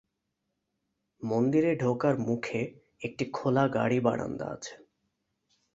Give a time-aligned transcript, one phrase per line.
[1.21, 2.61] মন্দিরে ঢোকার মুখে
[3.01, 4.73] একটি খোলা গাড়ী-বারান্দা আছে।